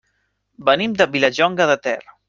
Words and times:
Venim 0.69 0.97
de 1.03 1.09
Vilallonga 1.17 1.73
de 1.75 1.77
Ter. 1.87 1.99